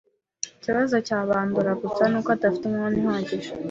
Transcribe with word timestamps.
Ikibazo 0.57 0.95
cya 1.07 1.19
Bandora 1.29 1.71
gusa 1.81 2.03
ni 2.07 2.15
uko 2.19 2.29
adafite 2.37 2.63
umwanya 2.67 2.97
uhagije. 3.01 3.49